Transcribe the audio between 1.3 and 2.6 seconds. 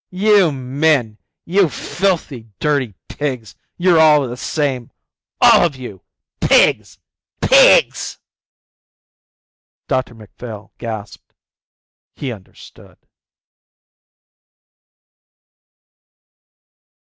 You filthy,